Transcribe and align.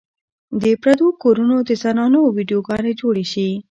د 0.63 0.65
پردو 0.81 1.07
کورونو 1.23 1.55
د 1.69 1.71
زنانو 1.83 2.19
ويډيو 2.35 2.59
ګانې 2.67 2.93
جوړې 3.01 3.25
شي 3.31 3.49